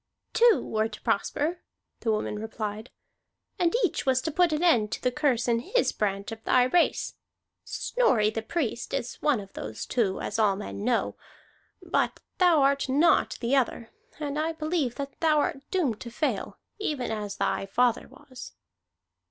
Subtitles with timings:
[0.33, 1.59] "Two were to prosper,"
[1.99, 2.89] the woman replied.
[3.59, 6.63] "And each was to put an end to the curse in his branch of thy
[6.63, 7.13] race.
[7.63, 11.17] Snorri the Priest is one of those two, as all men know.
[11.83, 16.57] But thou art not the other; and I believe that thou art doomed to fail,
[16.79, 18.53] even as thy father was."